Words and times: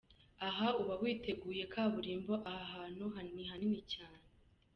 Aha 0.47 0.67
uba 0.81 0.93
witegeye 1.01 1.63
kaburimbo 1.73 2.33
Aha 2.53 2.61
hantu 2.73 3.05
ni 3.33 3.43
hanini 3.49 3.81
cyane. 3.93 4.25